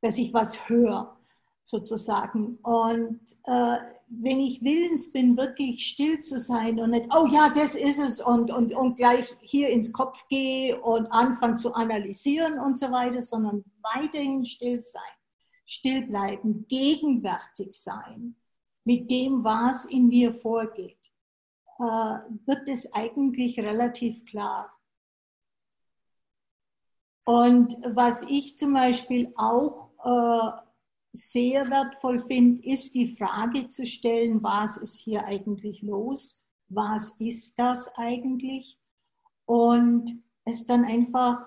[0.04, 1.16] Dass ich was höre,
[1.62, 2.58] sozusagen.
[2.62, 7.74] Und äh, wenn ich willens bin, wirklich still zu sein und nicht, oh ja, das
[7.74, 12.78] ist es, und, und, und gleich hier ins Kopf gehe und anfange zu analysieren und
[12.78, 13.64] so weiter, sondern
[13.94, 15.02] weiterhin still sein,
[15.64, 18.36] still bleiben, gegenwärtig sein
[18.84, 21.10] mit dem, was in mir vorgeht
[21.78, 24.70] äh, wird es eigentlich relativ klar.
[27.24, 30.60] Und was ich zum Beispiel auch äh,
[31.12, 36.44] sehr wertvoll finde, ist die Frage zu stellen, was ist hier eigentlich los?
[36.68, 38.78] Was ist das eigentlich?
[39.46, 40.10] Und
[40.44, 41.38] es dann einfach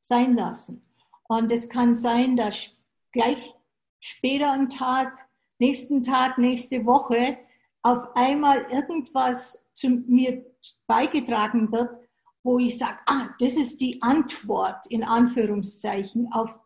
[0.00, 0.82] sein lassen.
[1.28, 2.76] Und es kann sein, dass
[3.12, 3.54] gleich
[4.00, 7.38] später am Tag, nächsten Tag, nächste Woche
[7.82, 10.44] auf einmal irgendwas zu mir
[10.86, 11.98] beigetragen wird,
[12.42, 16.58] wo ich sage, ah, das ist die Antwort in Anführungszeichen, auf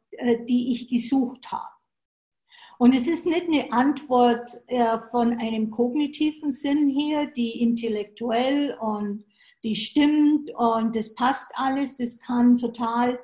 [0.49, 1.73] die ich gesucht habe.
[2.79, 9.25] Und es ist nicht eine Antwort äh, von einem kognitiven Sinn her, die intellektuell und
[9.63, 11.97] die stimmt und das passt alles.
[11.97, 13.21] Das kann total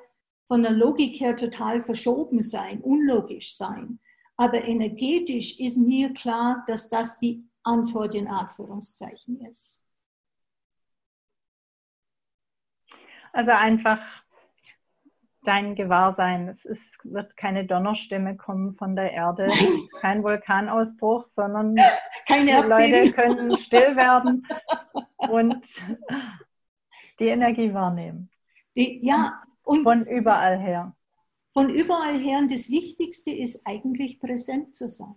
[0.47, 3.99] von der Logik her total verschoben sein, unlogisch sein.
[4.37, 9.83] Aber energetisch ist mir klar, dass das die Antwort in Anführungszeichen ist.
[13.33, 13.99] Also einfach
[15.49, 16.47] dein Gewahrsein.
[16.49, 19.87] Es ist, wird keine Donnerstimme kommen von der Erde, Nein.
[19.99, 21.75] kein Vulkanausbruch, sondern
[22.27, 24.47] keine die Leute können still werden
[25.17, 25.65] und
[27.19, 28.29] die Energie wahrnehmen.
[28.77, 30.95] Die, ja, und von überall her.
[31.53, 32.37] Von überall her.
[32.37, 35.15] Und das Wichtigste ist eigentlich präsent zu sein.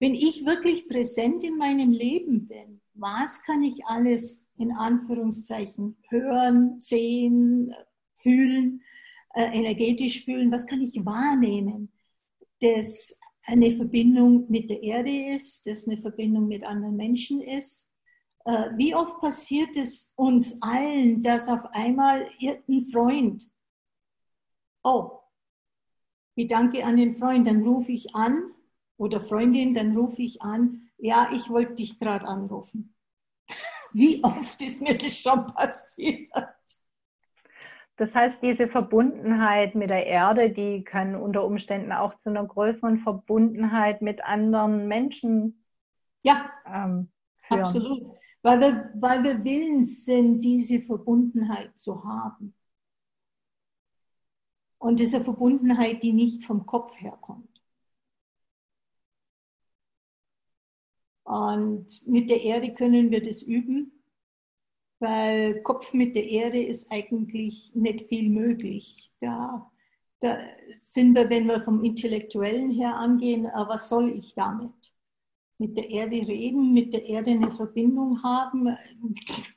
[0.00, 6.80] Wenn ich wirklich präsent in meinem Leben bin, was kann ich alles in Anführungszeichen hören,
[6.80, 7.74] sehen,
[8.18, 8.82] fühlen,
[9.34, 11.92] äh, energetisch fühlen, was kann ich wahrnehmen,
[12.60, 17.90] das eine Verbindung mit der Erde ist, das eine Verbindung mit anderen Menschen ist.
[18.44, 23.44] Äh, wie oft passiert es uns allen, dass auf einmal ein Freund,
[24.82, 25.20] oh,
[26.36, 28.52] Gedanke an den Freund, dann rufe ich an
[28.96, 32.94] oder Freundin, dann rufe ich an, ja, ich wollte dich gerade anrufen.
[33.92, 36.30] Wie oft ist mir das schon passiert?
[37.98, 42.96] Das heißt, diese Verbundenheit mit der Erde, die kann unter Umständen auch zu einer größeren
[42.96, 45.64] Verbundenheit mit anderen Menschen
[46.22, 47.60] ja, ähm, führen.
[47.60, 48.16] Absolut.
[48.42, 52.54] Weil wir, weil wir willens sind, diese Verbundenheit zu haben.
[54.78, 57.60] Und diese Verbundenheit, die nicht vom Kopf herkommt.
[61.24, 63.97] Und mit der Erde können wir das üben
[65.00, 69.12] weil Kopf mit der Erde ist eigentlich nicht viel möglich.
[69.20, 69.70] Da,
[70.20, 70.38] da
[70.76, 74.94] sind wir, wenn wir vom Intellektuellen her angehen, äh, was soll ich damit?
[75.58, 78.76] Mit der Erde reden, mit der Erde eine Verbindung haben.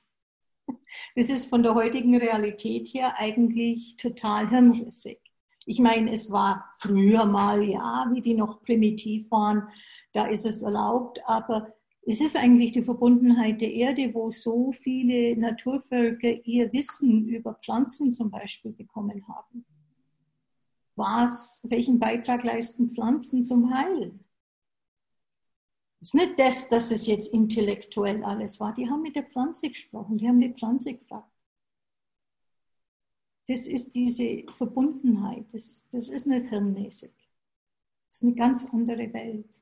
[1.15, 5.19] Das ist von der heutigen Realität her eigentlich total hirnrissig.
[5.65, 9.69] Ich meine, es war früher mal, ja, wie die noch primitiv waren,
[10.13, 15.37] da ist es erlaubt, aber es ist eigentlich die Verbundenheit der Erde, wo so viele
[15.37, 19.65] Naturvölker ihr Wissen über Pflanzen zum Beispiel bekommen haben.
[20.95, 24.25] Was, welchen Beitrag leisten Pflanzen zum Heilen?
[25.99, 28.73] Es ist nicht das, dass es jetzt intellektuell alles war.
[28.73, 31.31] Die haben mit der Pflanze gesprochen, die haben die Pflanze gefragt.
[33.47, 37.13] Das ist diese Verbundenheit, das, das ist nicht hirnmäßig.
[38.07, 39.60] Das ist eine ganz andere Welt.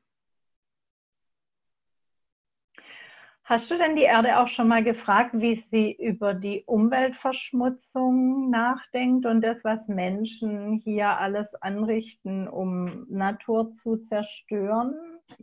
[3.50, 9.26] Hast du denn die Erde auch schon mal gefragt, wie sie über die Umweltverschmutzung nachdenkt
[9.26, 14.94] und das, was Menschen hier alles anrichten, um Natur zu zerstören?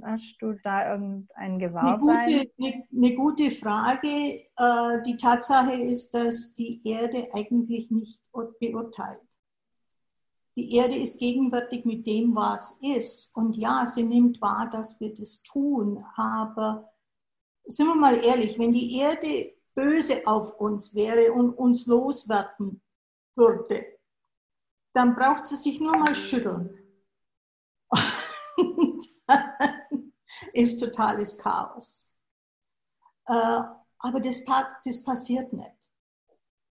[0.05, 2.17] Hast du da irgendein Gewahrsein?
[2.17, 4.07] Eine gute, eine, eine gute Frage.
[4.07, 8.23] Äh, die Tatsache ist, dass die Erde eigentlich nicht
[8.61, 9.19] beurteilt.
[10.55, 13.37] Die Erde ist gegenwärtig mit dem, was ist.
[13.37, 16.89] Und ja, sie nimmt wahr, dass wir das tun, aber
[17.67, 22.81] sind wir mal ehrlich, wenn die Erde böse auf uns wäre und uns loswerden
[23.37, 23.99] würde,
[24.95, 26.79] dann braucht sie sich nur mal schütteln.
[28.57, 30.13] Und dann
[30.53, 32.15] ist totales Chaos.
[33.27, 33.63] Äh,
[33.99, 34.45] aber das,
[34.85, 35.91] das passiert nicht.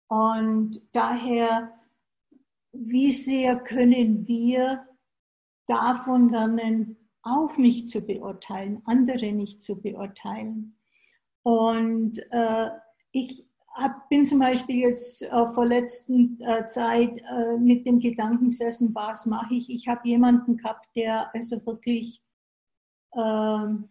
[0.09, 1.79] Und daher,
[2.73, 4.87] wie sehr können wir
[5.67, 10.74] davon lernen, auch nicht zu beurteilen, andere nicht zu beurteilen.
[11.45, 12.71] Und äh,
[13.13, 18.47] ich hab, bin zum Beispiel jetzt äh, vor letzten äh, Zeit äh, mit dem Gedanken
[18.47, 19.69] gesessen, was mache ich?
[19.69, 22.23] Ich habe jemanden gehabt, der also wirklich,
[23.15, 23.91] ähm,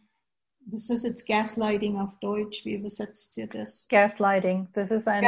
[0.66, 2.66] was ist jetzt Gaslighting auf Deutsch?
[2.66, 3.88] Wie übersetzt ihr das?
[3.88, 5.24] Gaslighting, das ist ein.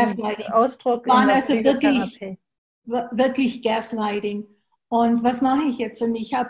[0.51, 1.05] Ausdruck.
[1.07, 2.19] Waren also wirklich,
[2.85, 4.47] wirklich Gaslighting.
[4.87, 6.01] Und was mache ich jetzt?
[6.01, 6.49] Und ich habe,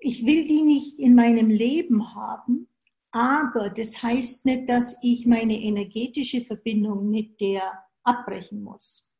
[0.00, 2.68] ich will die nicht in meinem Leben haben,
[3.14, 9.12] aber das heißt nicht, dass ich meine energetische Verbindung mit der abbrechen muss.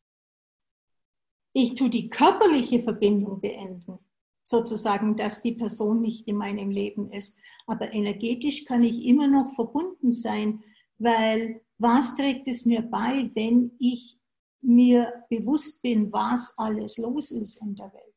[1.52, 4.00] Ich tue die körperliche Verbindung beenden,
[4.42, 7.38] sozusagen, dass die Person nicht in meinem Leben ist.
[7.68, 10.64] Aber energetisch kann ich immer noch verbunden sein,
[10.98, 14.18] weil was trägt es mir bei, wenn ich
[14.60, 18.14] mir bewusst bin, was alles los ist in der Welt?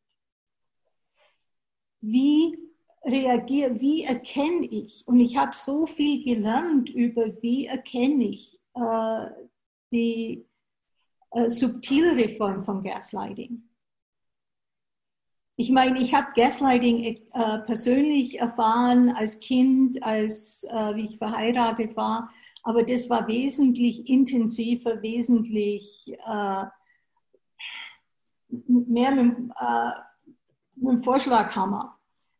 [2.01, 2.67] Wie
[3.07, 5.07] reagiere, wie erkenne ich?
[5.07, 9.27] Und ich habe so viel gelernt über, wie erkenne ich äh,
[9.91, 10.45] die
[11.31, 13.63] äh, subtilere Form von Gaslighting.
[15.55, 17.03] Ich meine, ich habe Gaslighting
[17.33, 22.29] äh, persönlich erfahren als Kind, als äh, wie ich verheiratet war,
[22.61, 26.65] aber das war wesentlich intensiver, wesentlich äh,
[28.49, 29.91] mehr mit, äh,
[30.75, 31.96] mit dem Vorschlaghammer.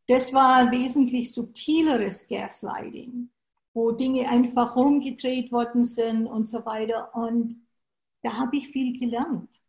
[0.08, 3.30] Das war wesentlich subtileres Gaslighting,
[3.74, 7.14] wo Dinge einfach rumgedreht worden sind und so weiter.
[7.14, 7.56] Und
[8.24, 9.62] da habe ich viel gelernt.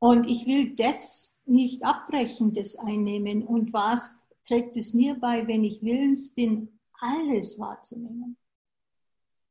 [0.00, 3.46] Und ich will das nicht abbrechen, das Einnehmen.
[3.46, 8.36] Und was trägt es mir bei, wenn ich willens bin, alles wahrzunehmen?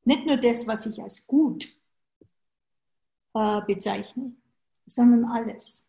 [0.04, 1.68] Nicht nur das, was ich als gut
[3.36, 4.36] äh, bezeichne,
[4.86, 5.89] sondern alles.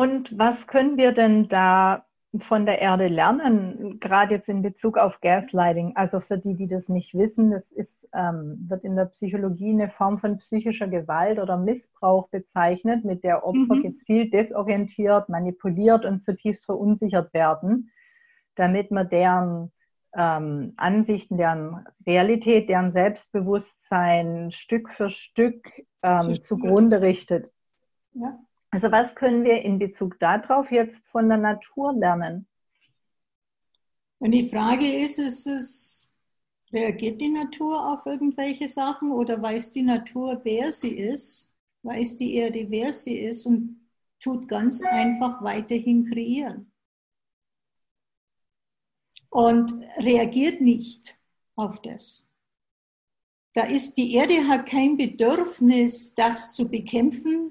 [0.00, 2.06] Und was können wir denn da
[2.38, 5.94] von der Erde lernen, gerade jetzt in Bezug auf Gaslighting?
[5.94, 9.90] Also für die, die das nicht wissen, das ist, ähm, wird in der Psychologie eine
[9.90, 13.82] Form von psychischer Gewalt oder Missbrauch bezeichnet, mit der Opfer mhm.
[13.82, 17.90] gezielt desorientiert, manipuliert und zutiefst verunsichert werden,
[18.54, 19.70] damit man deren
[20.16, 25.70] ähm, Ansichten, deren Realität, deren Selbstbewusstsein Stück für Stück
[26.02, 27.52] ähm, zugrunde richtet.
[28.14, 28.38] Ja.
[28.70, 32.46] Also was können wir in Bezug darauf jetzt von der Natur lernen?
[34.18, 36.08] Und die Frage ist, ist es,
[36.72, 41.54] reagiert die Natur auf irgendwelche Sachen oder weiß die Natur, wer sie ist?
[41.82, 43.80] Weiß die Erde, wer sie ist und
[44.20, 46.70] tut ganz einfach weiterhin kreieren?
[49.30, 51.16] Und reagiert nicht
[51.56, 52.30] auf das.
[53.54, 57.50] Da ist die Erde hat kein Bedürfnis, das zu bekämpfen,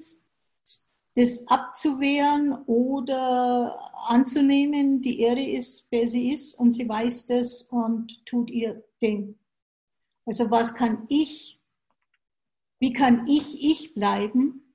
[1.20, 8.24] das abzuwehren oder anzunehmen, die Erde ist, wer sie ist und sie weiß das und
[8.24, 9.38] tut ihr Ding.
[10.24, 11.60] Also was kann ich,
[12.78, 14.74] wie kann ich ich bleiben,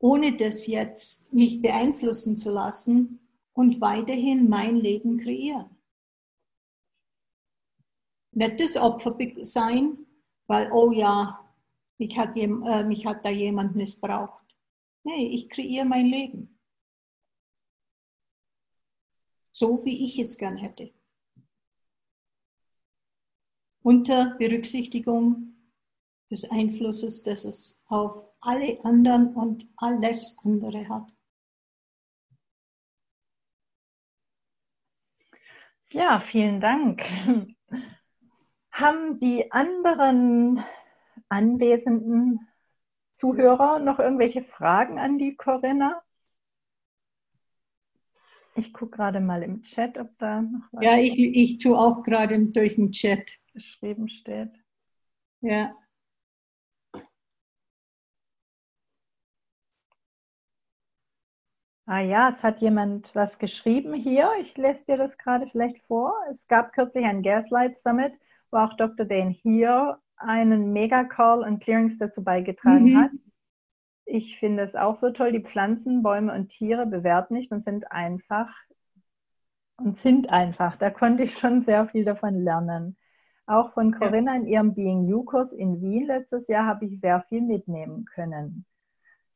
[0.00, 3.20] ohne das jetzt mich beeinflussen zu lassen
[3.52, 5.70] und weiterhin mein Leben kreieren?
[8.32, 9.96] Nicht das Opfer sein,
[10.48, 11.38] weil, oh ja,
[11.98, 14.43] mich hat, äh, mich hat da jemand missbraucht
[15.04, 16.58] Nee, ich kreiere mein Leben.
[19.52, 20.92] So wie ich es gern hätte.
[23.82, 25.54] Unter Berücksichtigung
[26.30, 31.12] des Einflusses, das es auf alle anderen und alles andere hat.
[35.90, 37.02] Ja, vielen Dank.
[38.72, 40.64] Haben die anderen
[41.28, 42.48] Anwesenden
[43.14, 46.02] Zuhörer noch irgendwelche Fragen an die Corinna?
[48.56, 50.84] Ich gucke gerade mal im Chat, ob da noch was.
[50.84, 53.38] Ja, ich, ich tue auch gerade durch den Chat.
[53.52, 54.50] Geschrieben steht.
[55.40, 55.74] Ja.
[61.86, 64.30] Ah ja, es hat jemand was geschrieben hier.
[64.40, 66.14] Ich lese dir das gerade vielleicht vor.
[66.30, 68.14] Es gab kürzlich ein Gaslight Summit,
[68.50, 69.04] wo auch Dr.
[69.04, 72.98] Dane hier einen Mega-Call und Clearings dazu beigetragen mhm.
[72.98, 73.10] hat.
[74.06, 75.32] Ich finde es auch so toll.
[75.32, 78.52] Die Pflanzen, Bäume und Tiere bewerten nicht und sind einfach
[79.76, 80.76] und sind einfach.
[80.76, 82.96] Da konnte ich schon sehr viel davon lernen.
[83.46, 87.22] Auch von Corinna in ihrem Being You Kurs in Wien letztes Jahr habe ich sehr
[87.28, 88.64] viel mitnehmen können.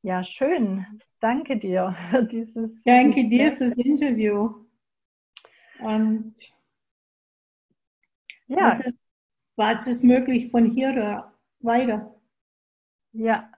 [0.03, 0.87] Ja, schön.
[1.21, 2.83] Danke dir für dieses.
[2.85, 4.55] Danke dir fürs Interview.
[5.81, 6.35] Und
[8.47, 8.67] ja.
[8.67, 8.97] Was ist
[9.59, 11.31] was ist möglich von hier
[11.61, 12.15] weiter?
[13.13, 13.51] Ja.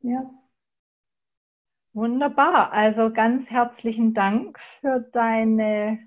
[0.00, 0.30] Ja.
[1.92, 2.72] Wunderbar.
[2.72, 5.98] Also ganz herzlichen Dank für deine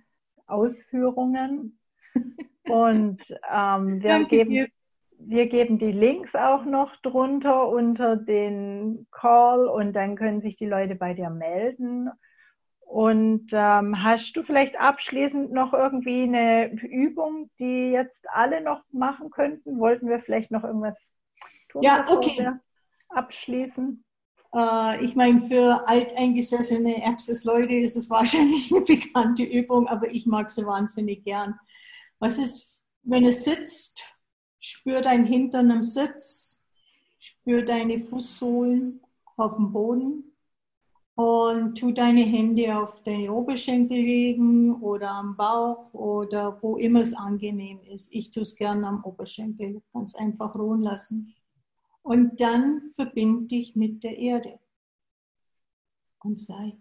[0.48, 1.80] Ausführungen.
[2.68, 3.22] Und
[3.52, 4.68] ähm, wir, geben,
[5.20, 10.66] wir geben die Links auch noch drunter unter den Call und dann können sich die
[10.66, 12.10] Leute bei dir melden.
[12.94, 19.32] Und ähm, hast du vielleicht abschließend noch irgendwie eine Übung, die jetzt alle noch machen
[19.32, 19.80] könnten?
[19.80, 21.16] Wollten wir vielleicht noch irgendwas
[21.70, 21.82] tun?
[21.82, 22.52] Ja, okay.
[23.10, 24.06] Abschließen.
[24.56, 30.52] Äh, ich meine, für alteingesessene Access-Leute ist es wahrscheinlich eine bekannte Übung, aber ich mag
[30.52, 31.60] sie wahnsinnig gern.
[32.20, 34.08] Was ist, wenn es sitzt?
[34.60, 36.68] Spür dein Hintern am Sitz,
[37.18, 39.02] spür deine Fußsohlen
[39.36, 40.33] auf dem Boden
[41.16, 47.14] und tu deine Hände auf deine Oberschenkel legen oder am Bauch oder wo immer es
[47.14, 48.14] angenehm ist.
[48.14, 51.36] Ich tue es gerne am Oberschenkel, ganz einfach ruhen lassen.
[52.02, 54.60] Und dann verbind dich mit der Erde
[56.20, 56.78] und sei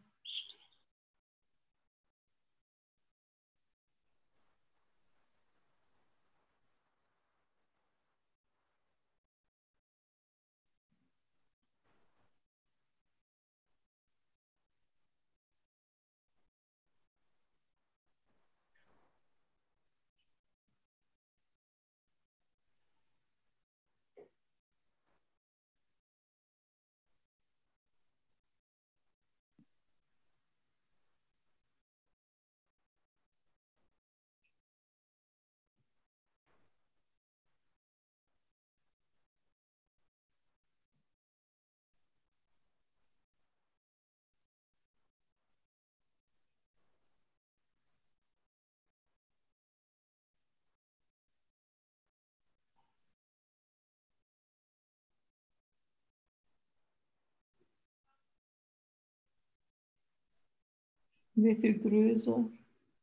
[61.34, 62.48] Wie viel größer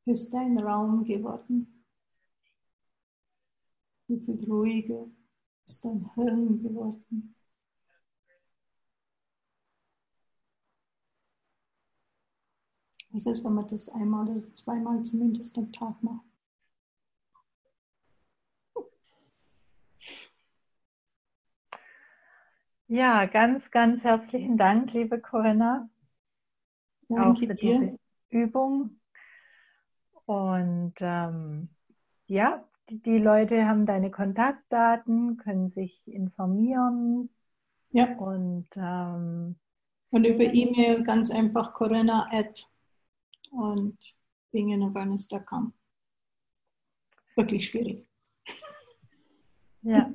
[0.06, 1.84] ist dein Raum geworden?
[4.08, 5.06] Wie viel ruhiger
[5.66, 7.36] ist dein Hirn geworden?
[13.12, 16.26] Was ist, wenn man das einmal oder zweimal zumindest am Tag macht?
[22.88, 25.90] Ja, ganz, ganz herzlichen Dank, liebe Corinna,
[27.10, 27.84] Danke auch für dir.
[27.84, 28.00] diese
[28.30, 29.00] Übung.
[30.26, 31.70] Und ähm,
[32.28, 37.30] ja, die, die, Leute haben deine Kontaktdaten, können sich informieren.
[37.92, 38.16] Ja.
[38.18, 39.56] Und, ähm,
[40.12, 42.68] und über E-Mail ganz einfach Corinna at
[43.52, 43.98] und
[44.52, 45.74] beingawareness.com.
[47.36, 48.08] Wirklich schwierig.
[49.82, 50.12] Ja,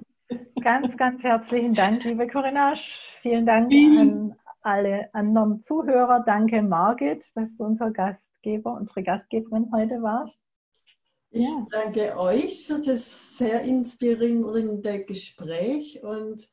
[0.61, 2.75] ganz, ganz herzlichen Dank, liebe Corinna.
[3.23, 6.23] Vielen Dank an alle anderen Zuhörer.
[6.25, 10.35] Danke, Margit, dass du unser Gastgeber, unsere Gastgeberin heute warst.
[11.31, 11.67] Ich ja.
[11.71, 16.49] danke euch für das sehr inspirierende Gespräch und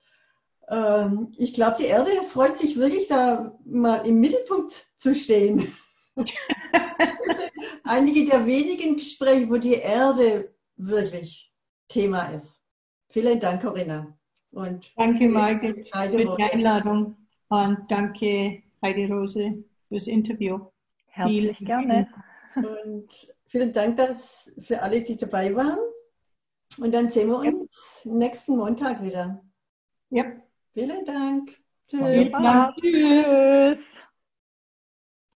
[0.68, 5.68] ähm, ich glaube, die Erde freut sich wirklich, da mal im Mittelpunkt zu stehen.
[7.84, 11.54] einige der wenigen Gespräche, wo die Erde wirklich
[11.88, 12.60] Thema ist.
[13.10, 14.18] Vielen Dank, Corinna.
[14.52, 17.18] Und danke, Margit, für die Einladung.
[17.52, 20.58] Und danke, Heidi Rose, fürs Interview.
[21.08, 22.08] Herzlich vielen gerne.
[22.56, 23.10] Und
[23.48, 25.80] vielen Dank dass für alle, die dabei waren.
[26.78, 28.14] Und dann sehen wir uns ja.
[28.14, 29.44] nächsten Montag wieder.
[30.12, 30.32] Ja.
[30.74, 31.58] Vielen Dank.
[31.90, 32.32] Tschüss.
[32.80, 33.80] Tschüss.